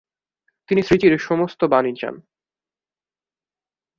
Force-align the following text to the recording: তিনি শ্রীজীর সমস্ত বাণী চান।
তিনি 0.69 0.81
শ্রীজীর 0.83 1.17
সমস্ত 1.17 1.63
বাণী 1.63 1.93
চান। 2.01 2.15